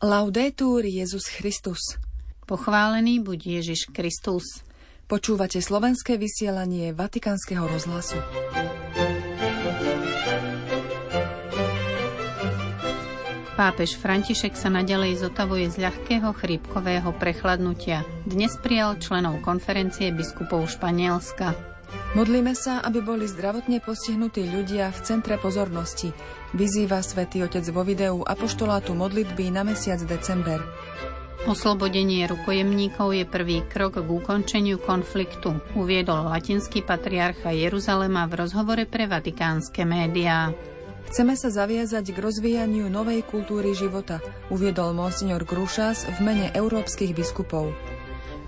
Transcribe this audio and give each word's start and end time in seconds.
Laudetur 0.00 0.80
Jezus 0.88 1.28
Christus. 1.28 2.00
Pochválený 2.48 3.20
buď 3.20 3.60
Ježiš 3.60 3.92
Kristus. 3.92 4.64
Počúvate 5.04 5.60
slovenské 5.60 6.16
vysielanie 6.16 6.96
Vatikánskeho 6.96 7.68
rozhlasu. 7.68 8.16
Pápež 13.60 14.00
František 14.00 14.56
sa 14.56 14.72
nadalej 14.72 15.20
zotavuje 15.20 15.68
z 15.68 15.84
ľahkého 15.84 16.32
chrípkového 16.32 17.12
prechladnutia. 17.20 18.00
Dnes 18.24 18.56
prijal 18.56 18.96
členov 19.04 19.44
konferencie 19.44 20.16
biskupov 20.16 20.64
Španielska. 20.72 21.52
Modlíme 22.16 22.56
sa, 22.56 22.80
aby 22.82 23.04
boli 23.04 23.28
zdravotne 23.28 23.78
postihnutí 23.84 24.48
ľudia 24.48 24.90
v 24.96 24.98
centre 25.04 25.36
pozornosti, 25.36 26.10
vyzýva 26.54 27.02
svätý 27.04 27.42
Otec 27.46 27.66
vo 27.70 27.82
videu 27.86 28.22
apoštolátu 28.22 28.96
modlitby 28.96 29.50
na 29.54 29.62
mesiac 29.62 30.00
december. 30.06 30.62
Oslobodenie 31.48 32.28
rukojemníkov 32.28 33.16
je 33.16 33.24
prvý 33.24 33.64
krok 33.64 33.96
k 33.96 34.04
ukončeniu 34.04 34.76
konfliktu, 34.76 35.56
uviedol 35.72 36.28
latinský 36.28 36.84
patriarcha 36.84 37.56
Jeruzalema 37.56 38.28
v 38.28 38.44
rozhovore 38.44 38.84
pre 38.84 39.08
vatikánske 39.08 39.88
médiá. 39.88 40.52
Chceme 41.08 41.34
sa 41.40 41.48
zaviazať 41.48 42.12
k 42.12 42.18
rozvíjaniu 42.20 42.92
novej 42.92 43.24
kultúry 43.24 43.72
života, 43.72 44.20
uviedol 44.52 44.92
monsignor 44.92 45.48
Grušas 45.48 46.04
v 46.06 46.18
mene 46.20 46.46
európskych 46.52 47.16
biskupov. 47.16 47.72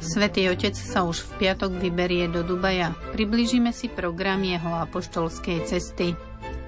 Svetý 0.02 0.50
Otec 0.50 0.74
sa 0.74 1.06
už 1.06 1.22
v 1.22 1.30
piatok 1.46 1.78
vyberie 1.78 2.26
do 2.26 2.42
Dubaja. 2.42 2.92
Priblížime 3.14 3.70
si 3.70 3.86
program 3.86 4.42
jeho 4.42 4.68
apoštolskej 4.82 5.64
cesty. 5.64 6.12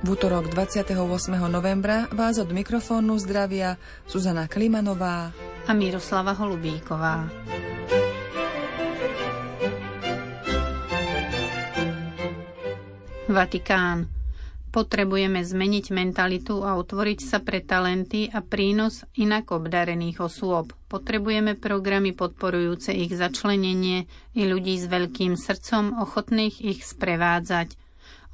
V 0.05 0.21
útorok 0.21 0.53
28. 0.53 0.93
novembra 1.49 2.05
vás 2.13 2.37
od 2.37 2.53
mikrofónu 2.53 3.17
zdravia 3.17 3.81
Zuzana 4.05 4.45
Klimanová 4.53 5.33
a 5.65 5.73
Miroslava 5.73 6.37
Holubíková. 6.37 7.25
Vatikán. 13.33 14.13
Potrebujeme 14.69 15.41
zmeniť 15.41 15.97
mentalitu 15.97 16.61
a 16.61 16.77
otvoriť 16.77 17.25
sa 17.25 17.41
pre 17.41 17.65
talenty 17.65 18.29
a 18.29 18.45
prínos 18.45 19.09
inak 19.17 19.57
obdarených 19.57 20.21
osôb. 20.21 20.77
Potrebujeme 20.85 21.57
programy 21.57 22.13
podporujúce 22.13 22.93
ich 22.93 23.17
začlenenie 23.17 24.05
i 24.37 24.43
ľudí 24.45 24.77
s 24.77 24.85
veľkým 24.85 25.33
srdcom, 25.41 25.97
ochotných 25.97 26.61
ich 26.61 26.85
sprevádzať. 26.85 27.84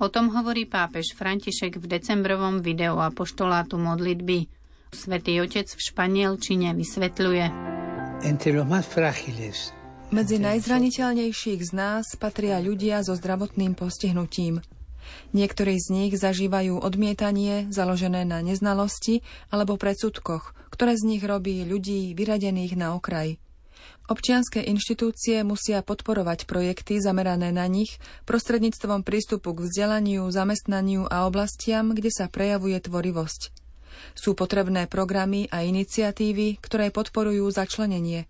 O 0.00 0.08
tom 0.08 0.32
hovorí 0.32 0.64
pápež 0.64 1.12
František 1.12 1.76
v 1.76 1.86
decembrovom 1.86 2.64
videu 2.64 2.96
apoštolátu 2.96 3.76
modlitby. 3.76 4.48
Svetý 4.90 5.38
otec 5.44 5.68
v 5.68 5.80
Španielčine 5.80 6.72
vysvetľuje. 6.74 7.44
Medzi 10.10 10.36
najzraniteľnejších 10.42 11.60
z 11.62 11.72
nás 11.76 12.18
patria 12.18 12.58
ľudia 12.58 13.04
so 13.06 13.14
zdravotným 13.14 13.78
postihnutím– 13.78 14.58
Niektorí 15.30 15.78
z 15.78 15.88
nich 15.90 16.12
zažívajú 16.18 16.80
odmietanie 16.80 17.70
založené 17.70 18.26
na 18.26 18.42
neznalosti 18.42 19.22
alebo 19.50 19.78
predsudkoch, 19.78 20.54
ktoré 20.70 20.94
z 20.98 21.06
nich 21.06 21.22
robí 21.22 21.62
ľudí 21.66 22.14
vyradených 22.14 22.74
na 22.78 22.94
okraj. 22.94 23.38
Občianské 24.10 24.66
inštitúcie 24.66 25.46
musia 25.46 25.86
podporovať 25.86 26.50
projekty 26.50 26.98
zamerané 26.98 27.54
na 27.54 27.70
nich 27.70 28.02
prostredníctvom 28.26 29.06
prístupu 29.06 29.54
k 29.54 29.70
vzdelaniu, 29.70 30.26
zamestnaniu 30.28 31.06
a 31.06 31.30
oblastiam, 31.30 31.94
kde 31.94 32.10
sa 32.10 32.26
prejavuje 32.26 32.76
tvorivosť. 32.82 33.54
Sú 34.18 34.34
potrebné 34.34 34.90
programy 34.90 35.46
a 35.54 35.62
iniciatívy, 35.62 36.58
ktoré 36.58 36.90
podporujú 36.90 37.46
začlenenie. 37.54 38.26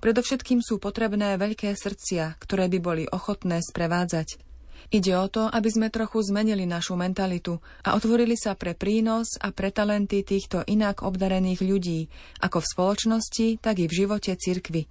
Predovšetkým 0.00 0.64
sú 0.64 0.80
potrebné 0.80 1.36
veľké 1.36 1.76
srdcia, 1.76 2.40
ktoré 2.40 2.72
by 2.72 2.78
boli 2.80 3.04
ochotné 3.04 3.60
sprevádzať. 3.60 4.49
Ide 4.88 5.12
o 5.20 5.28
to, 5.28 5.52
aby 5.52 5.68
sme 5.68 5.92
trochu 5.92 6.24
zmenili 6.24 6.64
našu 6.64 6.96
mentalitu 6.96 7.60
a 7.84 7.92
otvorili 7.92 8.34
sa 8.40 8.56
pre 8.56 8.72
prínos 8.72 9.36
a 9.36 9.52
pre 9.52 9.68
talenty 9.68 10.24
týchto 10.24 10.64
inak 10.64 11.04
obdarených 11.04 11.60
ľudí, 11.60 12.08
ako 12.40 12.64
v 12.64 12.70
spoločnosti, 12.72 13.46
tak 13.60 13.84
i 13.84 13.86
v 13.86 13.96
živote 14.00 14.32
cirkvy. 14.32 14.88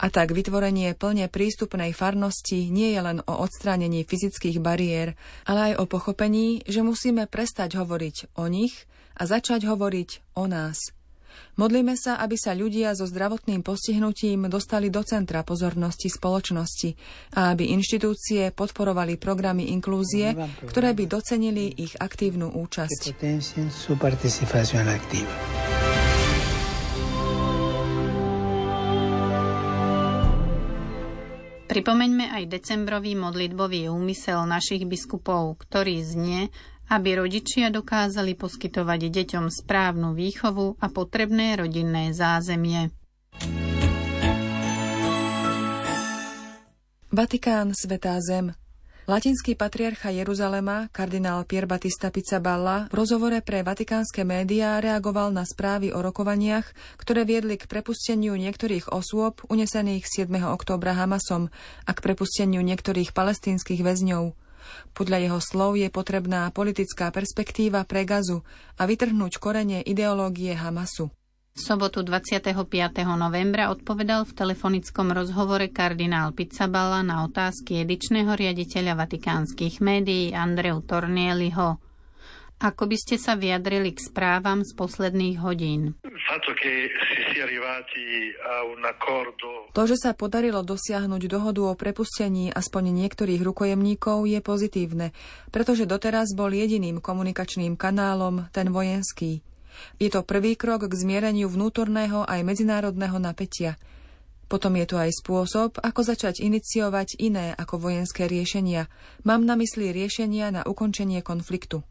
A 0.00 0.08
tak 0.08 0.32
vytvorenie 0.32 0.96
plne 0.96 1.28
prístupnej 1.28 1.92
farnosti 1.92 2.72
nie 2.72 2.96
je 2.96 3.00
len 3.04 3.18
o 3.28 3.34
odstránení 3.44 4.08
fyzických 4.08 4.56
bariér, 4.58 5.12
ale 5.44 5.72
aj 5.72 5.84
o 5.84 5.84
pochopení, 5.84 6.64
že 6.64 6.80
musíme 6.80 7.28
prestať 7.28 7.76
hovoriť 7.76 8.34
o 8.40 8.48
nich 8.48 8.88
a 9.20 9.28
začať 9.28 9.68
hovoriť 9.68 10.40
o 10.40 10.48
nás– 10.48 10.80
Modlíme 11.58 11.94
sa, 11.98 12.16
aby 12.22 12.36
sa 12.38 12.56
ľudia 12.56 12.96
so 12.96 13.04
zdravotným 13.04 13.60
postihnutím 13.60 14.48
dostali 14.48 14.88
do 14.88 15.04
centra 15.04 15.44
pozornosti 15.44 16.08
spoločnosti 16.08 16.90
a 17.36 17.52
aby 17.52 17.74
inštitúcie 17.76 18.54
podporovali 18.54 19.20
programy 19.20 19.72
inklúzie, 19.74 20.32
ktoré 20.64 20.96
by 20.96 21.04
docenili 21.04 21.70
ich 21.76 21.94
aktívnu 21.98 22.54
účasť. 22.54 23.16
Pripomeňme 31.70 32.34
aj 32.34 32.50
decembrový 32.50 33.14
modlitbový 33.14 33.86
úmysel 33.86 34.42
našich 34.42 34.82
biskupov, 34.90 35.54
ktorý 35.62 36.02
znie 36.02 36.50
aby 36.90 37.22
rodičia 37.22 37.70
dokázali 37.70 38.34
poskytovať 38.34 39.00
deťom 39.06 39.46
správnu 39.46 40.12
výchovu 40.18 40.74
a 40.82 40.86
potrebné 40.90 41.54
rodinné 41.54 42.10
zázemie. 42.10 42.90
Vatikán, 47.10 47.74
Svetá 47.74 48.18
zem. 48.18 48.54
Latinský 49.10 49.58
patriarcha 49.58 50.14
Jeruzalema, 50.14 50.86
kardinál 50.94 51.42
Pier 51.42 51.66
Battista 51.66 52.14
Pizzaballa, 52.14 52.86
v 52.86 53.02
rozhovore 53.02 53.42
pre 53.42 53.66
vatikánske 53.66 54.22
médiá 54.22 54.78
reagoval 54.78 55.34
na 55.34 55.42
správy 55.42 55.90
o 55.90 55.98
rokovaniach, 55.98 56.70
ktoré 56.94 57.26
viedli 57.26 57.58
k 57.58 57.66
prepusteniu 57.66 58.38
niektorých 58.38 58.94
osôb 58.94 59.42
unesených 59.50 60.06
7. 60.06 60.30
októbra 60.54 60.94
Hamasom 60.94 61.50
a 61.82 61.90
k 61.90 61.98
prepusteniu 61.98 62.62
niektorých 62.62 63.10
palestínskych 63.10 63.82
väzňov. 63.82 64.38
Podľa 64.94 65.18
jeho 65.26 65.40
slov 65.40 65.76
je 65.76 65.88
potrebná 65.88 66.48
politická 66.54 67.10
perspektíva 67.10 67.82
pre 67.84 68.06
Gazu 68.06 68.46
a 68.78 68.86
vytrhnúť 68.86 69.36
korene 69.42 69.82
ideológie 69.82 70.54
Hamasu. 70.56 71.10
V 71.50 71.58
sobotu 71.58 72.06
25. 72.06 72.54
novembra 73.18 73.74
odpovedal 73.74 74.22
v 74.22 74.32
telefonickom 74.32 75.10
rozhovore 75.10 75.66
kardinál 75.68 76.30
Pizzaballa 76.30 77.02
na 77.02 77.26
otázky 77.26 77.82
edičného 77.82 78.32
riaditeľa 78.32 78.94
vatikánskych 78.94 79.82
médií 79.82 80.30
Andreu 80.30 80.78
Tornieliho. 80.80 81.89
Ako 82.60 82.84
by 82.84 82.96
ste 83.00 83.16
sa 83.16 83.40
vyjadrili 83.40 83.96
k 83.96 84.04
správam 84.04 84.60
z 84.60 84.76
posledných 84.76 85.40
hodín? 85.40 85.96
To, 89.72 89.82
že 89.88 89.96
sa 89.96 90.12
podarilo 90.12 90.60
dosiahnuť 90.60 91.22
dohodu 91.24 91.62
o 91.64 91.72
prepustení 91.72 92.52
aspoň 92.52 92.92
niektorých 92.92 93.40
rukojemníkov 93.40 94.28
je 94.28 94.40
pozitívne, 94.44 95.16
pretože 95.48 95.88
doteraz 95.88 96.36
bol 96.36 96.52
jediným 96.52 97.00
komunikačným 97.00 97.80
kanálom 97.80 98.52
ten 98.52 98.68
vojenský. 98.68 99.40
Je 99.96 100.12
to 100.12 100.20
prvý 100.20 100.52
krok 100.52 100.84
k 100.84 100.92
zmiereniu 100.92 101.48
vnútorného 101.48 102.28
aj 102.28 102.44
medzinárodného 102.44 103.16
napätia. 103.16 103.80
Potom 104.52 104.76
je 104.76 104.84
tu 104.84 105.00
aj 105.00 105.16
spôsob, 105.16 105.80
ako 105.80 106.00
začať 106.04 106.44
iniciovať 106.44 107.22
iné 107.24 107.56
ako 107.56 107.88
vojenské 107.88 108.28
riešenia. 108.28 108.92
Mám 109.24 109.48
na 109.48 109.56
mysli 109.56 109.96
riešenia 109.96 110.52
na 110.52 110.60
ukončenie 110.66 111.24
konfliktu. 111.24 111.86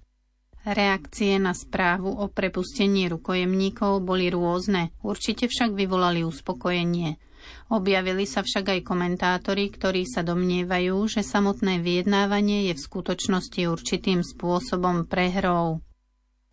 Reakcie 0.67 1.39
na 1.39 1.55
správu 1.55 2.11
o 2.11 2.27
prepustení 2.27 3.07
rukojemníkov 3.07 4.03
boli 4.03 4.27
rôzne, 4.27 4.91
určite 4.99 5.47
však 5.47 5.71
vyvolali 5.71 6.27
uspokojenie. 6.27 7.15
Objavili 7.71 8.27
sa 8.27 8.43
však 8.43 8.75
aj 8.75 8.79
komentátori, 8.83 9.71
ktorí 9.71 10.03
sa 10.03 10.19
domnievajú, 10.19 10.99
že 11.07 11.23
samotné 11.23 11.79
vyjednávanie 11.79 12.67
je 12.69 12.73
v 12.75 12.85
skutočnosti 12.85 13.61
určitým 13.71 14.19
spôsobom 14.19 15.07
prehrou. 15.07 15.79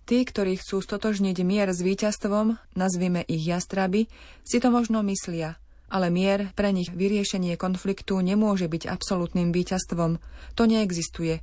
Tí, 0.06 0.23
ktorí 0.23 0.55
chcú 0.62 0.79
stotožniť 0.79 1.43
mier 1.43 1.67
s 1.75 1.82
víťazstvom, 1.82 2.79
nazvime 2.79 3.26
ich 3.26 3.43
jastraby, 3.43 4.06
si 4.47 4.62
to 4.62 4.70
možno 4.70 5.03
myslia, 5.03 5.58
ale 5.91 6.14
mier 6.14 6.55
pre 6.55 6.70
nich 6.70 6.94
vyriešenie 6.94 7.58
konfliktu 7.58 8.23
nemôže 8.23 8.70
byť 8.70 8.87
absolútnym 8.87 9.50
víťazstvom. 9.50 10.23
To 10.55 10.62
neexistuje. 10.62 11.43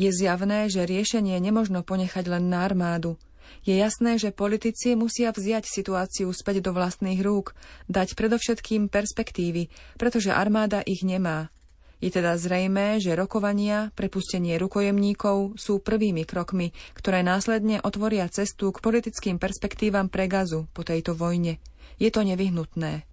Je 0.00 0.08
zjavné, 0.08 0.72
že 0.72 0.88
riešenie 0.88 1.36
nemožno 1.36 1.84
ponechať 1.84 2.24
len 2.24 2.48
na 2.48 2.64
armádu. 2.64 3.20
Je 3.68 3.76
jasné, 3.76 4.16
že 4.16 4.32
politici 4.32 4.96
musia 4.96 5.28
vziať 5.28 5.68
situáciu 5.68 6.32
späť 6.32 6.64
do 6.64 6.72
vlastných 6.72 7.20
rúk, 7.20 7.52
dať 7.92 8.16
predovšetkým 8.16 8.88
perspektívy, 8.88 9.68
pretože 10.00 10.32
armáda 10.32 10.80
ich 10.88 11.04
nemá. 11.04 11.52
Je 12.00 12.08
teda 12.08 12.40
zrejmé, 12.40 12.96
že 12.96 13.12
rokovania, 13.12 13.92
prepustenie 13.92 14.56
rukojemníkov 14.56 15.60
sú 15.60 15.84
prvými 15.84 16.24
krokmi, 16.24 16.72
ktoré 16.96 17.20
následne 17.20 17.84
otvoria 17.84 18.24
cestu 18.32 18.72
k 18.72 18.80
politickým 18.80 19.36
perspektívam 19.36 20.08
pre 20.08 20.24
gazu 20.32 20.64
po 20.72 20.80
tejto 20.80 21.12
vojne. 21.12 21.60
Je 22.00 22.08
to 22.08 22.24
nevyhnutné. 22.24 23.09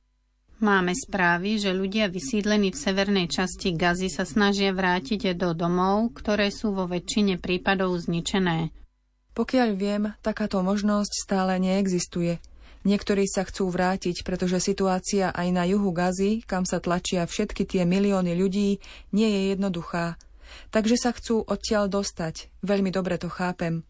Máme 0.57 0.98
správy, 0.98 1.62
že 1.62 1.69
ľudia 1.69 2.09
vysídlení 2.09 2.74
v 2.74 2.81
severnej 2.81 3.30
časti 3.30 3.77
Gazy 3.77 4.09
sa 4.09 4.25
snažia 4.25 4.74
vrátiť 4.74 5.38
do 5.38 5.54
domov, 5.54 6.18
ktoré 6.18 6.50
sú 6.50 6.74
vo 6.74 6.89
väčšine 6.89 7.38
prípadov 7.38 7.94
zničené. 8.01 8.74
Pokiaľ 9.38 9.69
viem, 9.77 10.18
takáto 10.25 10.57
možnosť 10.65 11.13
stále 11.13 11.62
neexistuje. 11.62 12.42
Niektorí 12.89 13.30
sa 13.30 13.45
chcú 13.45 13.69
vrátiť, 13.69 14.25
pretože 14.25 14.57
situácia 14.57 15.30
aj 15.30 15.48
na 15.54 15.62
juhu 15.69 15.94
Gazy, 15.94 16.42
kam 16.42 16.65
sa 16.65 16.81
tlačia 16.81 17.30
všetky 17.30 17.62
tie 17.62 17.86
milióny 17.86 18.33
ľudí, 18.33 18.81
nie 19.13 19.30
je 19.30 19.42
jednoduchá. 19.53 20.18
Takže 20.74 20.98
sa 20.98 21.13
chcú 21.13 21.45
odtiaľ 21.45 21.86
dostať. 21.86 22.50
Veľmi 22.65 22.89
dobre 22.89 23.21
to 23.21 23.30
chápem. 23.30 23.86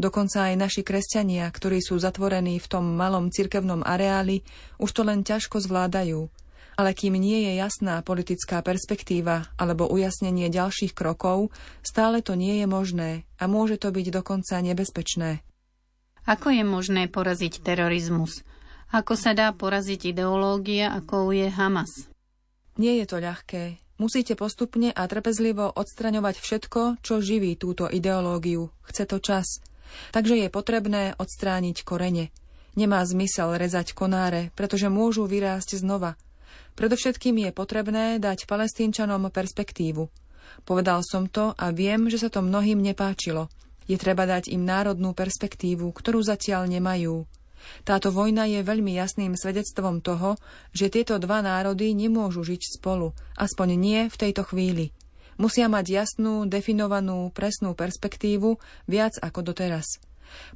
Dokonca 0.00 0.48
aj 0.48 0.54
naši 0.56 0.82
kresťania, 0.82 1.44
ktorí 1.52 1.84
sú 1.84 2.00
zatvorení 2.00 2.56
v 2.56 2.70
tom 2.70 2.96
malom 2.96 3.28
cirkevnom 3.28 3.84
areáli, 3.84 4.40
už 4.80 4.90
to 4.90 5.02
len 5.04 5.20
ťažko 5.20 5.60
zvládajú. 5.60 6.32
Ale 6.80 6.96
kým 6.96 7.20
nie 7.20 7.44
je 7.44 7.60
jasná 7.60 8.00
politická 8.00 8.64
perspektíva 8.64 9.52
alebo 9.60 9.84
ujasnenie 9.84 10.48
ďalších 10.48 10.96
krokov, 10.96 11.52
stále 11.84 12.24
to 12.24 12.32
nie 12.32 12.64
je 12.64 12.66
možné 12.70 13.10
a 13.36 13.44
môže 13.44 13.76
to 13.76 13.92
byť 13.92 14.06
dokonca 14.08 14.56
nebezpečné. 14.64 15.44
Ako 16.24 16.52
je 16.52 16.64
možné 16.64 17.08
poraziť 17.12 17.60
terorizmus? 17.60 18.44
Ako 18.90 19.14
sa 19.14 19.36
dá 19.36 19.52
poraziť 19.52 20.16
ideológia, 20.16 20.90
ako 20.96 21.30
je 21.30 21.52
Hamas? 21.52 22.10
Nie 22.80 22.98
je 23.02 23.06
to 23.06 23.20
ľahké. 23.20 23.78
Musíte 24.00 24.32
postupne 24.32 24.88
a 24.96 25.04
trpezlivo 25.04 25.68
odstraňovať 25.76 26.40
všetko, 26.40 27.04
čo 27.04 27.20
živí 27.20 27.60
túto 27.60 27.84
ideológiu. 27.84 28.72
Chce 28.88 29.04
to 29.04 29.20
čas. 29.20 29.60
Takže 30.10 30.36
je 30.36 30.48
potrebné 30.52 31.14
odstrániť 31.18 31.82
korene. 31.86 32.34
Nemá 32.78 33.02
zmysel 33.02 33.58
rezať 33.58 33.92
konáre, 33.94 34.54
pretože 34.54 34.86
môžu 34.86 35.26
vyrásť 35.26 35.80
znova. 35.82 36.14
Predovšetkým 36.78 37.46
je 37.46 37.50
potrebné 37.50 38.18
dať 38.22 38.46
palestínčanom 38.46 39.26
perspektívu. 39.30 40.06
Povedal 40.62 41.02
som 41.06 41.26
to 41.26 41.54
a 41.54 41.70
viem, 41.74 42.10
že 42.10 42.22
sa 42.22 42.28
to 42.30 42.42
mnohým 42.42 42.78
nepáčilo– 42.78 43.46
je 43.90 43.98
treba 43.98 44.22
dať 44.22 44.54
im 44.54 44.62
národnú 44.62 45.10
perspektívu, 45.18 45.90
ktorú 45.90 46.22
zatiaľ 46.22 46.70
nemajú. 46.70 47.26
Táto 47.82 48.14
vojna 48.14 48.46
je 48.46 48.62
veľmi 48.62 48.94
jasným 48.94 49.34
svedectvom 49.34 49.98
toho, 49.98 50.38
že 50.70 50.94
tieto 50.94 51.18
dva 51.18 51.42
národy 51.42 51.90
nemôžu 51.92 52.46
žiť 52.46 52.78
spolu, 52.78 53.10
aspoň 53.34 53.68
nie 53.74 54.00
v 54.06 54.16
tejto 54.16 54.46
chvíli. 54.46 54.94
Musia 55.40 55.72
mať 55.72 56.04
jasnú, 56.04 56.44
definovanú, 56.44 57.32
presnú 57.32 57.72
perspektívu 57.72 58.60
viac 58.84 59.16
ako 59.24 59.40
doteraz. 59.40 59.96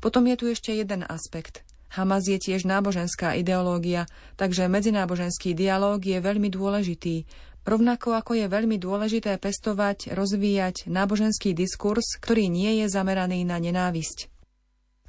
Potom 0.04 0.28
je 0.28 0.36
tu 0.36 0.44
ešte 0.52 0.76
jeden 0.76 1.08
aspekt. 1.08 1.64
Hamas 1.88 2.28
je 2.28 2.36
tiež 2.36 2.68
náboženská 2.68 3.32
ideológia, 3.32 4.04
takže 4.36 4.68
medzináboženský 4.68 5.56
dialóg 5.56 6.04
je 6.04 6.20
veľmi 6.20 6.52
dôležitý, 6.52 7.24
Rovnako 7.64 8.12
ako 8.12 8.36
je 8.36 8.44
veľmi 8.44 8.76
dôležité 8.76 9.40
pestovať, 9.40 10.12
rozvíjať 10.12 10.84
náboženský 10.84 11.56
diskurs, 11.56 12.20
ktorý 12.20 12.52
nie 12.52 12.84
je 12.84 12.92
zameraný 12.92 13.40
na 13.48 13.56
nenávisť. 13.56 14.33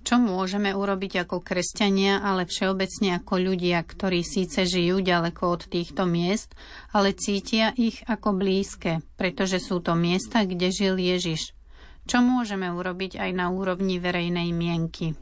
Čo 0.05 0.21
môžeme 0.21 0.69
urobiť 0.69 1.25
ako 1.25 1.41
kresťania, 1.41 2.21
ale 2.21 2.45
všeobecne 2.45 3.17
ako 3.17 3.41
ľudia, 3.41 3.81
ktorí 3.81 4.21
síce 4.21 4.61
žijú 4.61 5.01
ďaleko 5.01 5.43
od 5.49 5.65
týchto 5.65 6.05
miest, 6.05 6.53
ale 6.93 7.17
cítia 7.17 7.73
ich 7.73 8.05
ako 8.05 8.37
blízke, 8.37 9.01
pretože 9.17 9.57
sú 9.57 9.81
to 9.81 9.97
miesta, 9.97 10.45
kde 10.45 10.69
žil 10.69 11.01
Ježiš. 11.01 11.57
Čo 12.05 12.21
môžeme 12.21 12.69
urobiť 12.69 13.17
aj 13.17 13.31
na 13.33 13.49
úrovni 13.49 13.97
verejnej 13.97 14.53
mienky? 14.53 15.17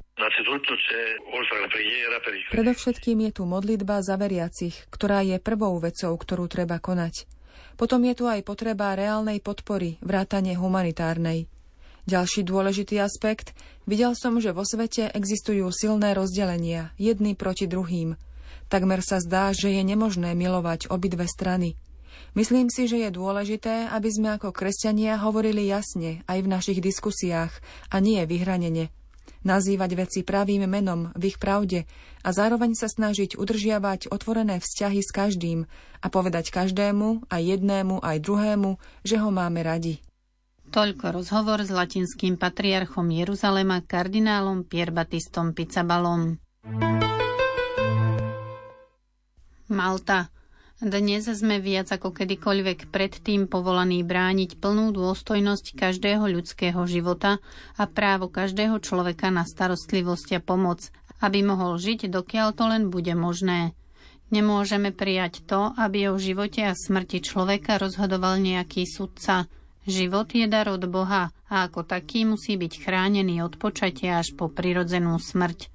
Predovšetkým 2.52 3.18
je 3.24 3.32
tu 3.32 3.44
modlitba 3.48 4.04
za 4.04 4.20
veriacich, 4.20 4.76
ktorá 4.92 5.24
je 5.24 5.40
prvou 5.40 5.80
vecou, 5.80 6.12
ktorú 6.12 6.52
treba 6.52 6.84
konať. 6.84 7.24
Potom 7.80 8.04
je 8.04 8.20
tu 8.20 8.28
aj 8.28 8.44
potreba 8.44 9.00
reálnej 9.00 9.40
podpory, 9.40 9.96
vrátane 10.04 10.60
humanitárnej. 10.60 11.53
Ďalší 12.04 12.44
dôležitý 12.44 13.00
aspekt, 13.00 13.56
videl 13.88 14.12
som, 14.12 14.36
že 14.44 14.52
vo 14.52 14.68
svete 14.68 15.08
existujú 15.08 15.72
silné 15.72 16.12
rozdelenia, 16.12 16.92
jedny 17.00 17.32
proti 17.32 17.64
druhým. 17.64 18.20
Takmer 18.68 19.00
sa 19.00 19.24
zdá, 19.24 19.56
že 19.56 19.72
je 19.72 19.84
nemožné 19.88 20.36
milovať 20.36 20.92
obidve 20.92 21.24
strany. 21.32 21.80
Myslím 22.36 22.68
si, 22.68 22.92
že 22.92 23.08
je 23.08 23.10
dôležité, 23.10 23.88
aby 23.88 24.10
sme 24.12 24.36
ako 24.36 24.52
kresťania 24.52 25.16
hovorili 25.22 25.70
jasne 25.70 26.28
aj 26.28 26.44
v 26.44 26.52
našich 26.52 26.80
diskusiách 26.84 27.56
a 27.88 28.04
nie 28.04 28.20
vyhranene 28.28 28.92
nazývať 29.44 29.92
veci 30.00 30.20
pravým 30.24 30.66
menom 30.66 31.12
v 31.14 31.36
ich 31.36 31.38
pravde 31.38 31.84
a 32.24 32.30
zároveň 32.32 32.74
sa 32.74 32.88
snažiť 32.88 33.36
udržiavať 33.36 34.10
otvorené 34.10 34.64
vzťahy 34.64 35.00
s 35.04 35.12
každým 35.12 35.68
a 36.00 36.08
povedať 36.08 36.50
každému, 36.50 37.28
aj 37.28 37.42
jednému, 37.44 38.00
aj 38.00 38.18
druhému, 38.24 38.80
že 39.04 39.20
ho 39.20 39.30
máme 39.30 39.62
radi. 39.62 40.00
Toľko 40.74 41.22
rozhovor 41.22 41.62
s 41.62 41.70
latinským 41.70 42.34
patriarchom 42.34 43.06
Jeruzalema 43.14 43.86
kardinálom 43.86 44.66
Pierbatistom 44.66 45.54
Pizzabalom. 45.54 46.42
Malta. 49.70 50.34
Dnes 50.82 51.30
sme 51.30 51.62
viac 51.62 51.94
ako 51.94 52.18
kedykoľvek 52.18 52.90
predtým 52.90 53.46
povolaní 53.46 54.02
brániť 54.02 54.58
plnú 54.58 54.90
dôstojnosť 54.98 55.78
každého 55.78 56.26
ľudského 56.26 56.82
života 56.90 57.38
a 57.78 57.86
právo 57.86 58.34
každého 58.34 58.82
človeka 58.82 59.30
na 59.30 59.46
starostlivosť 59.46 60.28
a 60.36 60.40
pomoc, 60.42 60.90
aby 61.22 61.46
mohol 61.46 61.78
žiť, 61.78 62.10
dokiaľ 62.10 62.50
to 62.58 62.66
len 62.66 62.90
bude 62.90 63.14
možné. 63.14 63.78
Nemôžeme 64.34 64.90
prijať 64.90 65.46
to, 65.46 65.70
aby 65.78 66.10
o 66.10 66.18
živote 66.18 66.66
a 66.66 66.74
smrti 66.74 67.22
človeka 67.22 67.78
rozhodoval 67.78 68.42
nejaký 68.42 68.90
sudca. 68.90 69.46
Život 69.84 70.32
je 70.32 70.48
dar 70.48 70.72
od 70.72 70.84
Boha 70.88 71.36
a 71.52 71.56
ako 71.68 71.84
taký 71.84 72.24
musí 72.24 72.56
byť 72.56 72.74
chránený 72.88 73.44
od 73.44 73.60
počatia 73.60 74.24
až 74.24 74.32
po 74.34 74.48
prirodzenú 74.48 75.20
smrť. 75.20 75.74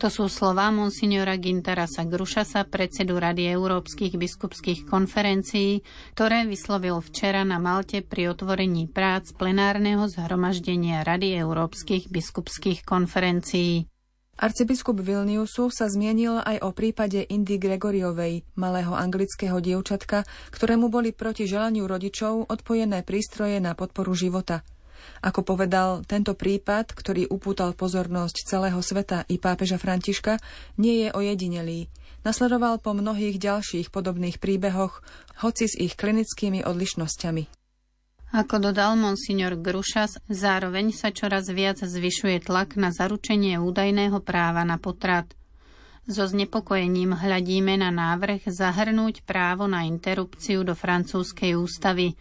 To 0.00 0.08
sú 0.08 0.24
slová 0.26 0.72
monsignora 0.72 1.36
Gintarasa 1.36 2.08
Grušasa, 2.08 2.64
predsedu 2.64 3.20
Rady 3.20 3.52
Európskych 3.52 4.16
biskupských 4.16 4.88
konferencií, 4.88 5.84
ktoré 6.16 6.48
vyslovil 6.48 6.98
včera 7.04 7.44
na 7.44 7.60
Malte 7.60 8.00
pri 8.00 8.32
otvorení 8.32 8.88
prác 8.88 9.30
plenárneho 9.36 10.08
zhromaždenia 10.08 11.04
Rady 11.04 11.36
Európskych 11.36 12.08
biskupských 12.08 12.88
konferencií. 12.88 13.91
Arcibiskup 14.38 15.00
Vilniusu 15.02 15.68
sa 15.68 15.88
zmienil 15.88 16.40
aj 16.40 16.64
o 16.64 16.72
prípade 16.72 17.24
Indy 17.28 17.60
Gregoriovej, 17.60 18.44
malého 18.56 18.96
anglického 18.96 19.60
dievčatka, 19.60 20.24
ktorému 20.50 20.88
boli 20.88 21.12
proti 21.12 21.44
želaniu 21.44 21.84
rodičov 21.84 22.48
odpojené 22.48 23.04
prístroje 23.04 23.60
na 23.60 23.76
podporu 23.76 24.12
života– 24.14 24.62
ako 25.22 25.46
povedal, 25.46 26.02
tento 26.06 26.34
prípad, 26.34 26.94
ktorý 26.94 27.30
upútal 27.30 27.74
pozornosť 27.74 28.46
celého 28.46 28.78
sveta 28.82 29.22
i 29.30 29.38
pápeža 29.38 29.78
Františka, 29.78 30.38
nie 30.78 31.06
je 31.06 31.08
ojedinelý. 31.14 31.86
Nasledoval 32.22 32.78
po 32.78 32.94
mnohých 32.94 33.38
ďalších 33.38 33.90
podobných 33.90 34.38
príbehoch, 34.38 35.02
hoci 35.42 35.66
s 35.66 35.74
ich 35.78 35.94
klinickými 35.98 36.62
odlišnosťami. 36.62 37.61
Ako 38.32 38.64
dodal 38.64 38.96
monsignor 38.96 39.60
Grušas, 39.60 40.16
zároveň 40.24 40.96
sa 40.96 41.12
čoraz 41.12 41.52
viac 41.52 41.76
zvyšuje 41.84 42.48
tlak 42.48 42.80
na 42.80 42.88
zaručenie 42.88 43.60
údajného 43.60 44.24
práva 44.24 44.64
na 44.64 44.80
potrat– 44.80 45.28
so 46.06 46.26
znepokojením 46.26 47.14
hľadíme 47.14 47.78
na 47.78 47.94
návrh 47.94 48.50
zahrnúť 48.50 49.22
právo 49.22 49.70
na 49.70 49.86
interrupciu 49.86 50.66
do 50.66 50.74
francúzskej 50.74 51.54
ústavy. 51.54 52.18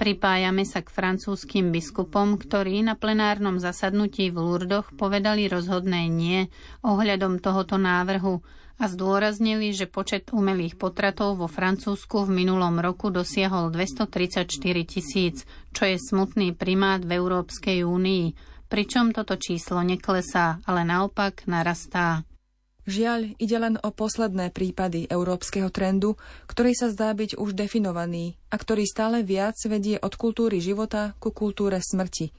Pripájame 0.00 0.64
sa 0.64 0.80
k 0.80 0.88
francúzským 0.88 1.68
biskupom, 1.68 2.40
ktorí 2.40 2.80
na 2.80 2.96
plenárnom 2.96 3.60
zasadnutí 3.60 4.32
v 4.32 4.40
Lurdoch 4.40 4.88
povedali 4.96 5.44
rozhodné 5.50 6.08
nie 6.08 6.48
ohľadom 6.86 7.42
tohoto 7.42 7.76
návrhu 7.76 8.40
a 8.78 8.84
zdôraznili, 8.86 9.74
že 9.74 9.90
počet 9.90 10.30
umelých 10.30 10.78
potratov 10.78 11.42
vo 11.42 11.50
Francúzsku 11.50 12.30
v 12.30 12.46
minulom 12.46 12.78
roku 12.78 13.10
dosiahol 13.10 13.74
234 13.74 14.46
tisíc, 14.86 15.42
čo 15.74 15.82
je 15.82 15.98
smutný 15.98 16.54
primát 16.54 17.02
v 17.02 17.18
Európskej 17.18 17.82
únii, 17.82 18.24
pričom 18.70 19.10
toto 19.10 19.34
číslo 19.34 19.82
neklesá, 19.82 20.62
ale 20.62 20.86
naopak 20.86 21.44
narastá. 21.50 22.27
Žiaľ, 22.88 23.36
ide 23.36 23.56
len 23.60 23.76
o 23.84 23.92
posledné 23.92 24.48
prípady 24.48 25.04
európskeho 25.12 25.68
trendu, 25.68 26.16
ktorý 26.48 26.72
sa 26.72 26.88
zdá 26.88 27.12
byť 27.12 27.36
už 27.36 27.52
definovaný 27.52 28.40
a 28.48 28.56
ktorý 28.56 28.88
stále 28.88 29.20
viac 29.20 29.60
vedie 29.68 30.00
od 30.00 30.16
kultúry 30.16 30.56
života 30.64 31.12
ku 31.20 31.28
kultúre 31.28 31.84
smrti. 31.84 32.32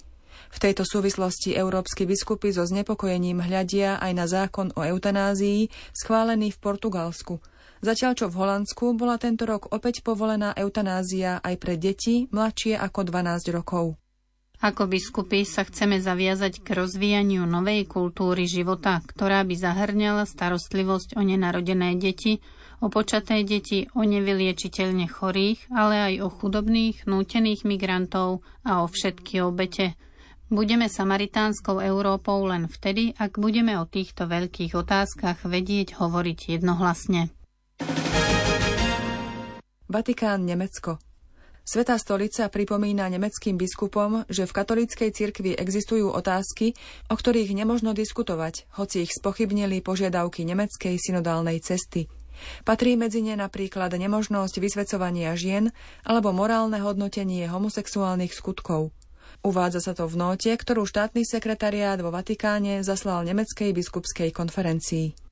V 0.49 0.57
tejto 0.57 0.89
súvislosti 0.89 1.53
európsky 1.53 2.09
biskupy 2.09 2.49
so 2.49 2.65
znepokojením 2.65 3.45
hľadia 3.45 4.01
aj 4.01 4.11
na 4.17 4.25
zákon 4.25 4.73
o 4.73 4.81
eutanázii, 4.81 5.69
schválený 5.93 6.49
v 6.49 6.61
Portugalsku. 6.65 7.37
Zatiaľ 7.85 8.17
čo 8.17 8.25
v 8.33 8.41
Holandsku 8.41 8.97
bola 8.97 9.21
tento 9.21 9.45
rok 9.45 9.69
opäť 9.69 10.01
povolená 10.01 10.57
eutanázia 10.57 11.45
aj 11.45 11.55
pre 11.61 11.77
deti 11.77 12.25
mladšie 12.33 12.73
ako 12.73 13.05
12 13.05 13.53
rokov. 13.53 14.01
Ako 14.59 14.91
biskupy 14.91 15.47
sa 15.47 15.63
chceme 15.63 16.03
zaviazať 16.03 16.59
k 16.59 16.75
rozvíjaniu 16.75 17.47
novej 17.47 17.87
kultúry 17.87 18.43
života, 18.43 18.99
ktorá 19.07 19.47
by 19.47 19.55
zahrňala 19.55 20.27
starostlivosť 20.27 21.15
o 21.15 21.23
nenarodené 21.23 21.95
deti, 21.95 22.43
o 22.83 22.91
počaté 22.91 23.47
deti, 23.47 23.87
o 23.95 24.03
nevyliečiteľne 24.03 25.07
chorých, 25.07 25.71
ale 25.71 25.95
aj 26.11 26.13
o 26.23 26.27
chudobných, 26.27 27.07
nútených 27.07 27.63
migrantov 27.63 28.43
a 28.67 28.83
o 28.83 28.91
všetky 28.91 29.39
obete. 29.39 29.95
Budeme 30.51 30.91
samaritánskou 30.91 31.79
Európou 31.79 32.43
len 32.43 32.67
vtedy, 32.67 33.15
ak 33.15 33.39
budeme 33.39 33.79
o 33.79 33.87
týchto 33.87 34.27
veľkých 34.27 34.75
otázkach 34.75 35.47
vedieť 35.47 35.95
hovoriť 35.95 36.59
jednohlasne. 36.59 37.31
Vatikán, 39.87 40.43
Nemecko. 40.43 41.08
Svetá 41.69 42.01
stolica 42.01 42.49
pripomína 42.49 43.05
nemeckým 43.13 43.53
biskupom, 43.53 44.25
že 44.25 44.49
v 44.49 44.55
katolíckej 44.57 45.13
cirkvi 45.13 45.53
existujú 45.53 46.09
otázky, 46.09 46.73
o 47.05 47.13
ktorých 47.13 47.53
nemožno 47.53 47.93
diskutovať, 47.93 48.65
hoci 48.73 49.05
ich 49.05 49.13
spochybnili 49.13 49.85
požiadavky 49.85 50.49
nemeckej 50.49 50.97
synodálnej 50.97 51.61
cesty. 51.61 52.09
Patrí 52.65 52.97
medzi 52.97 53.21
ne 53.21 53.37
napríklad 53.37 53.93
nemožnosť 53.93 54.57
vysvecovania 54.57 55.37
žien 55.37 55.69
alebo 56.01 56.33
morálne 56.33 56.81
hodnotenie 56.81 57.45
homosexuálnych 57.45 58.33
skutkov. 58.33 58.89
Uvádza 59.45 59.85
sa 59.85 59.93
to 59.93 60.09
v 60.09 60.17
nóte, 60.17 60.49
ktorú 60.49 60.89
štátny 60.89 61.21
sekretariát 61.21 62.01
vo 62.01 62.09
Vatikáne 62.09 62.81
zaslal 62.81 63.29
nemeckej 63.29 63.77
biskupskej 63.77 64.33
konferencii. 64.33 65.28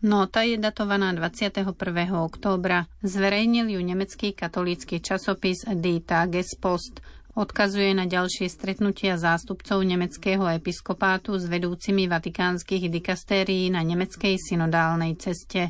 Nota 0.00 0.40
je 0.48 0.56
datovaná 0.56 1.12
21. 1.12 1.76
októbra. 2.24 2.88
Zverejnil 3.04 3.68
ju 3.68 3.80
nemecký 3.84 4.32
katolícky 4.32 4.96
časopis 4.96 5.68
Die 5.76 6.00
Tagespost. 6.00 7.04
Odkazuje 7.36 7.92
na 7.92 8.08
ďalšie 8.08 8.48
stretnutia 8.48 9.20
zástupcov 9.20 9.84
nemeckého 9.84 10.48
episkopátu 10.56 11.36
s 11.36 11.44
vedúcimi 11.44 12.08
vatikánskych 12.08 12.88
dikastérií 12.88 13.68
na 13.68 13.84
nemeckej 13.84 14.40
synodálnej 14.40 15.20
ceste. 15.20 15.68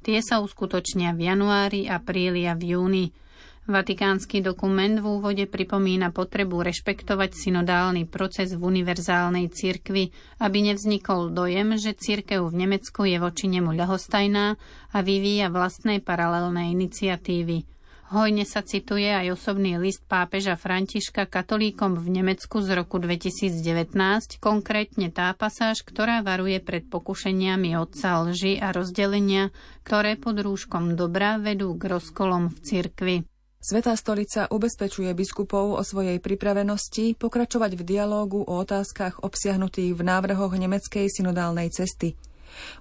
Tie 0.00 0.18
sa 0.24 0.40
uskutočnia 0.40 1.12
v 1.12 1.28
januári, 1.28 1.92
apríli 1.92 2.48
a 2.48 2.56
v 2.56 2.72
júni. 2.72 3.04
Vatikánsky 3.68 4.40
dokument 4.40 4.96
v 4.96 5.20
úvode 5.20 5.44
pripomína 5.44 6.08
potrebu 6.08 6.64
rešpektovať 6.64 7.36
synodálny 7.36 8.08
proces 8.08 8.56
v 8.56 8.64
univerzálnej 8.64 9.52
cirkvi, 9.52 10.08
aby 10.40 10.72
nevznikol 10.72 11.36
dojem, 11.36 11.76
že 11.76 11.92
cirkev 11.92 12.48
v 12.48 12.64
Nemecku 12.64 13.04
je 13.04 13.20
voči 13.20 13.44
nemu 13.44 13.76
ľahostajná 13.76 14.56
a 14.88 14.98
vyvíja 15.04 15.52
vlastné 15.52 16.00
paralelné 16.00 16.72
iniciatívy. 16.72 17.68
Hojne 18.08 18.48
sa 18.48 18.64
cituje 18.64 19.04
aj 19.04 19.36
osobný 19.36 19.76
list 19.76 20.00
pápeža 20.08 20.56
Františka 20.56 21.28
katolíkom 21.28 22.00
v 22.00 22.08
Nemecku 22.08 22.64
z 22.64 22.72
roku 22.72 22.96
2019, 22.96 23.92
konkrétne 24.40 25.12
tá 25.12 25.36
pasáž, 25.36 25.84
ktorá 25.84 26.24
varuje 26.24 26.56
pred 26.64 26.88
pokušeniami 26.88 27.76
otca 27.76 28.24
lži 28.24 28.56
a 28.64 28.72
rozdelenia, 28.72 29.52
ktoré 29.84 30.16
pod 30.16 30.40
rúškom 30.40 30.96
dobra 30.96 31.36
vedú 31.36 31.76
k 31.76 32.00
rozkolom 32.00 32.48
v 32.48 32.58
cirkvi. 32.64 33.16
Svetá 33.58 33.98
stolica 33.98 34.46
ubezpečuje 34.54 35.10
biskupov 35.18 35.74
o 35.74 35.82
svojej 35.82 36.22
pripravenosti 36.22 37.18
pokračovať 37.18 37.74
v 37.74 37.82
dialógu 37.82 38.46
o 38.46 38.54
otázkach 38.62 39.26
obsiahnutých 39.26 39.98
v 39.98 40.02
návrhoch 40.06 40.54
nemeckej 40.54 41.10
synodálnej 41.10 41.66
cesty. 41.74 42.14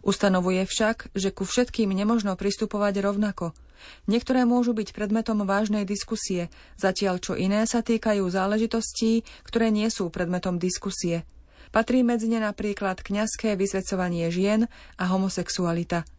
Ustanovuje 0.05 0.69
však, 0.69 1.17
že 1.17 1.33
ku 1.33 1.49
všetkým 1.49 1.89
nemožno 1.89 2.37
pristupovať 2.37 3.01
rovnako. 3.01 3.57
Niektoré 4.05 4.45
môžu 4.45 4.77
byť 4.77 4.93
predmetom 4.93 5.41
vážnej 5.49 5.81
diskusie, 5.81 6.53
zatiaľ 6.77 7.25
čo 7.25 7.33
iné 7.33 7.65
sa 7.65 7.81
týkajú 7.81 8.21
záležitostí, 8.29 9.25
ktoré 9.49 9.73
nie 9.73 9.89
sú 9.89 10.13
predmetom 10.13 10.61
diskusie. 10.61 11.25
Patrí 11.73 12.05
medzi 12.05 12.29
ne 12.29 12.37
napríklad 12.37 13.01
kňazské 13.01 13.57
vysvedcovanie 13.57 14.29
žien 14.29 14.69
a 15.01 15.03
homosexualita– 15.09 16.05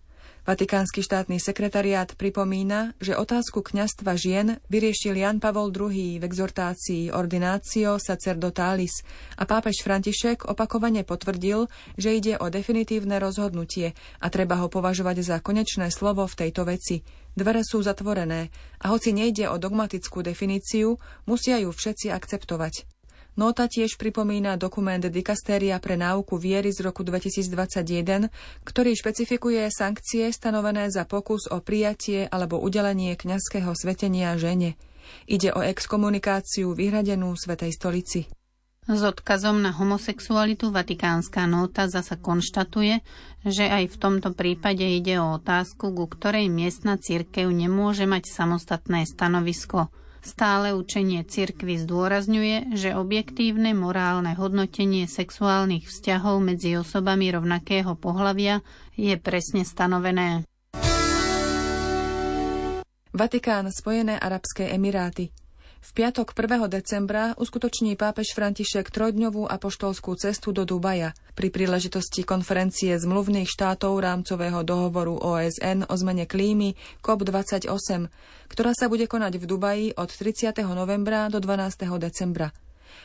Vatikánsky 0.48 1.04
štátny 1.04 1.44
sekretariát 1.44 2.16
pripomína, 2.16 2.96
že 3.04 3.20
otázku 3.20 3.60
kňastva 3.60 4.16
žien 4.16 4.56
vyriešil 4.72 5.20
Jan 5.20 5.44
Pavol 5.44 5.68
II 5.68 6.16
v 6.16 6.24
exhortácii 6.24 7.12
Ordinatio 7.12 8.00
Sacerdotalis 8.00 9.04
a 9.36 9.44
pápež 9.44 9.84
František 9.84 10.48
opakovane 10.48 11.04
potvrdil, 11.04 11.68
že 12.00 12.16
ide 12.16 12.40
o 12.40 12.48
definitívne 12.48 13.20
rozhodnutie 13.20 13.92
a 14.24 14.26
treba 14.32 14.56
ho 14.64 14.72
považovať 14.72 15.20
za 15.20 15.36
konečné 15.44 15.92
slovo 15.92 16.24
v 16.24 16.38
tejto 16.40 16.64
veci. 16.64 17.04
Dvere 17.36 17.60
sú 17.60 17.84
zatvorené 17.84 18.48
a 18.80 18.88
hoci 18.88 19.12
nejde 19.12 19.52
o 19.52 19.60
dogmatickú 19.60 20.24
definíciu, 20.24 20.96
musia 21.28 21.60
ju 21.60 21.68
všetci 21.76 22.08
akceptovať. 22.08 22.97
Nota 23.38 23.70
tiež 23.70 24.02
pripomína 24.02 24.58
dokument 24.58 24.98
Dikastéria 24.98 25.78
pre 25.78 25.94
náuku 25.94 26.34
viery 26.42 26.74
z 26.74 26.82
roku 26.82 27.06
2021, 27.06 28.34
ktorý 28.66 28.90
špecifikuje 28.98 29.62
sankcie 29.70 30.34
stanovené 30.34 30.90
za 30.90 31.06
pokus 31.06 31.46
o 31.46 31.62
prijatie 31.62 32.26
alebo 32.26 32.58
udelenie 32.58 33.14
kňazského 33.14 33.70
svetenia 33.78 34.34
žene. 34.34 34.74
Ide 35.30 35.54
o 35.54 35.62
exkomunikáciu 35.62 36.74
vyhradenú 36.74 37.30
Svetej 37.38 37.78
stolici. 37.78 38.26
S 38.90 39.00
odkazom 39.06 39.62
na 39.62 39.70
homosexualitu 39.70 40.74
Vatikánska 40.74 41.46
nota 41.46 41.86
zasa 41.86 42.18
konštatuje, 42.18 43.06
že 43.46 43.70
aj 43.70 43.94
v 43.94 43.96
tomto 44.02 44.34
prípade 44.34 44.82
ide 44.82 45.22
o 45.22 45.38
otázku, 45.38 45.94
ku 45.94 46.10
ktorej 46.10 46.50
miestna 46.50 46.98
církev 46.98 47.46
nemôže 47.54 48.02
mať 48.02 48.34
samostatné 48.34 49.06
stanovisko– 49.06 49.86
Stále 50.18 50.74
učenie 50.74 51.22
cirkvy 51.24 51.78
zdôrazňuje, 51.82 52.74
že 52.74 52.98
objektívne 52.98 53.72
morálne 53.72 54.34
hodnotenie 54.34 55.06
sexuálnych 55.06 55.86
vzťahov 55.86 56.42
medzi 56.42 56.74
osobami 56.76 57.30
rovnakého 57.30 57.94
pohlavia 57.94 58.60
je 58.98 59.14
presne 59.16 59.62
stanovené. 59.62 60.44
Vatikán, 63.14 63.72
Spojené 63.72 64.20
arabské 64.20 64.70
emiráty. 64.70 65.32
V 65.78 65.90
piatok 65.94 66.34
1. 66.34 66.66
decembra 66.66 67.38
uskutoční 67.38 67.94
pápež 67.94 68.34
František 68.34 68.90
trojdňovú 68.90 69.46
apoštolskú 69.46 70.18
cestu 70.18 70.50
do 70.50 70.66
Dubaja 70.66 71.14
pri 71.38 71.54
príležitosti 71.54 72.26
konferencie 72.26 72.98
zmluvných 72.98 73.46
štátov 73.46 73.94
rámcového 74.02 74.66
dohovoru 74.66 75.14
OSN 75.14 75.86
o 75.86 75.94
zmene 75.94 76.26
klímy 76.26 76.74
COP28, 76.98 78.10
ktorá 78.50 78.74
sa 78.74 78.90
bude 78.90 79.06
konať 79.06 79.38
v 79.38 79.44
Dubaji 79.46 79.86
od 79.94 80.10
30. 80.10 80.58
novembra 80.74 81.30
do 81.30 81.38
12. 81.38 81.86
decembra. 82.02 82.50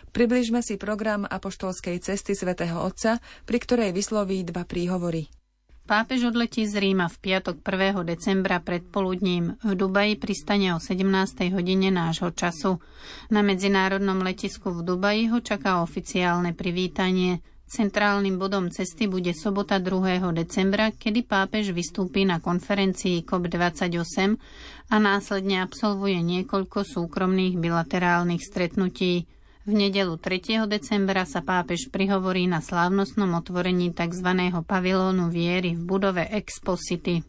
Približme 0.10 0.66
si 0.66 0.82
program 0.82 1.30
apoštolskej 1.30 2.02
cesty 2.02 2.34
svätého 2.34 2.82
Otca, 2.82 3.22
pri 3.46 3.58
ktorej 3.62 3.94
vysloví 3.94 4.42
dva 4.42 4.66
príhovory. 4.66 5.43
Pápež 5.84 6.32
odletí 6.32 6.64
z 6.64 6.80
Ríma 6.80 7.12
v 7.12 7.20
piatok 7.20 7.60
1. 7.60 8.08
decembra 8.08 8.64
predpoludním. 8.64 9.60
V 9.60 9.76
Dubaji 9.76 10.16
pristane 10.16 10.72
o 10.72 10.80
17. 10.80 11.52
hodine 11.52 11.92
nášho 11.92 12.32
času. 12.32 12.80
Na 13.28 13.44
medzinárodnom 13.44 14.24
letisku 14.24 14.72
v 14.72 14.80
Dubaji 14.80 15.28
ho 15.28 15.44
čaká 15.44 15.84
oficiálne 15.84 16.56
privítanie. 16.56 17.44
Centrálnym 17.68 18.40
bodom 18.40 18.72
cesty 18.72 19.12
bude 19.12 19.36
sobota 19.36 19.76
2. 19.76 20.24
decembra, 20.32 20.96
kedy 20.96 21.28
pápež 21.28 21.76
vystúpi 21.76 22.24
na 22.24 22.40
konferencii 22.40 23.28
COP28 23.28 24.40
a 24.88 24.96
následne 25.04 25.60
absolvuje 25.60 26.24
niekoľko 26.24 26.88
súkromných 26.88 27.60
bilaterálnych 27.60 28.40
stretnutí. 28.40 29.28
V 29.64 29.72
nedelu 29.72 30.20
3. 30.20 30.68
decembra 30.68 31.24
sa 31.24 31.40
pápež 31.40 31.88
prihovorí 31.88 32.52
na 32.52 32.60
slávnostnom 32.60 33.32
otvorení 33.40 33.96
tzv. 33.96 34.28
pavilónu 34.60 35.32
viery 35.32 35.80
v 35.80 35.88
budove 35.88 36.28
Expo 36.28 36.76
City. 36.76 37.24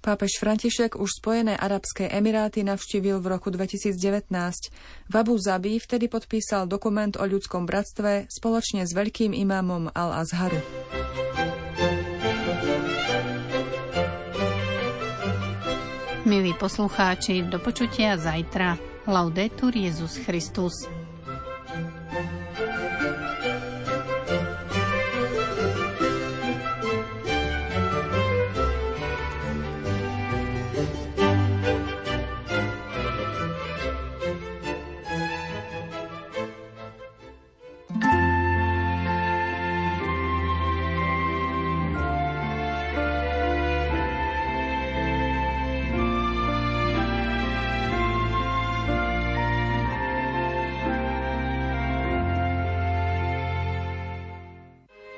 Pápež 0.00 0.40
František 0.40 0.96
už 0.96 1.20
Spojené 1.20 1.52
arabské 1.60 2.08
emiráty 2.08 2.64
navštívil 2.64 3.20
v 3.20 3.36
roku 3.36 3.52
2019. 3.52 4.32
V 5.12 5.14
Abu 5.14 5.36
Zabi 5.36 5.76
vtedy 5.76 6.08
podpísal 6.08 6.64
dokument 6.64 7.12
o 7.20 7.24
ľudskom 7.28 7.68
bratstve 7.68 8.32
spoločne 8.32 8.88
s 8.88 8.96
veľkým 8.96 9.36
imámom 9.36 9.92
Al-Azharu. 9.92 10.56
Milí 16.24 16.56
poslucháči, 16.56 17.44
do 17.44 17.60
počutia 17.60 18.16
zajtra. 18.16 18.80
Laudetur 19.04 19.76
Jezus 19.76 20.16
Christus. 20.16 21.01